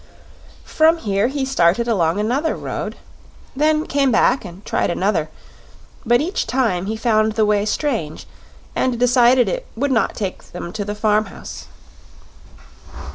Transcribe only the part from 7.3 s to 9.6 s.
the way strange and decided